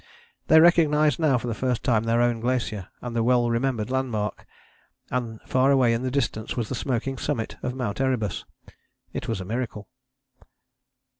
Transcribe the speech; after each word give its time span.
They 0.47 0.59
recognized 0.59 1.19
now 1.19 1.37
for 1.37 1.45
the 1.45 1.53
first 1.53 1.83
time 1.83 2.05
their 2.05 2.23
own 2.23 2.39
glacier 2.39 2.87
and 3.03 3.15
the 3.15 3.21
well 3.21 3.51
remembered 3.51 3.91
landmark, 3.91 4.47
and 5.11 5.39
far 5.45 5.69
away 5.69 5.93
in 5.93 6.01
the 6.01 6.09
distance 6.09 6.57
was 6.57 6.69
the 6.69 6.73
smoking 6.73 7.19
summit 7.19 7.55
of 7.61 7.75
Mount 7.75 8.01
Erebus. 8.01 8.43
It 9.13 9.27
was 9.27 9.39
a 9.39 9.45
miracle. 9.45 9.89